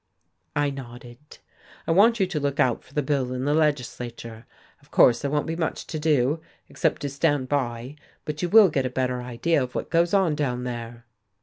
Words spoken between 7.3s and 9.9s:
by, but you will get a better idea of